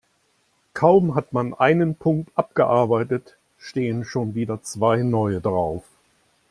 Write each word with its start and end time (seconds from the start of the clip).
Kaum 0.73 1.13
hat 1.13 1.31
man 1.31 1.53
einen 1.53 1.93
Punkt 1.95 2.31
abgearbeitet, 2.33 3.37
stehen 3.59 4.03
schon 4.03 4.33
wieder 4.33 4.63
zwei 4.63 5.03
neue 5.03 5.41
drauf. 5.41 5.83